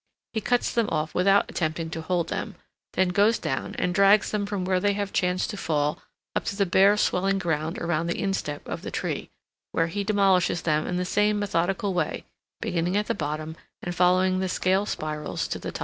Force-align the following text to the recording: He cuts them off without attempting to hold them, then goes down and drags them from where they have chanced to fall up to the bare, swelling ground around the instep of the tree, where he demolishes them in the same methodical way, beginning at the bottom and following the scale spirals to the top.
He 0.33 0.41
cuts 0.41 0.73
them 0.73 0.89
off 0.89 1.13
without 1.13 1.45
attempting 1.47 1.91
to 1.91 2.01
hold 2.01 2.29
them, 2.29 2.55
then 2.93 3.09
goes 3.09 3.37
down 3.37 3.75
and 3.75 3.93
drags 3.93 4.31
them 4.31 4.47
from 4.47 4.65
where 4.65 4.79
they 4.79 4.93
have 4.93 5.13
chanced 5.13 5.51
to 5.51 5.57
fall 5.57 6.01
up 6.35 6.43
to 6.45 6.55
the 6.55 6.65
bare, 6.65 6.97
swelling 6.97 7.37
ground 7.37 7.77
around 7.77 8.07
the 8.07 8.19
instep 8.19 8.67
of 8.67 8.81
the 8.81 8.89
tree, 8.89 9.29
where 9.73 9.89
he 9.89 10.03
demolishes 10.03 10.63
them 10.63 10.87
in 10.87 10.97
the 10.97 11.05
same 11.05 11.37
methodical 11.37 11.93
way, 11.93 12.23
beginning 12.61 12.97
at 12.97 13.05
the 13.05 13.13
bottom 13.13 13.55
and 13.83 13.93
following 13.93 14.39
the 14.39 14.49
scale 14.49 14.87
spirals 14.87 15.47
to 15.49 15.59
the 15.59 15.71
top. 15.71 15.79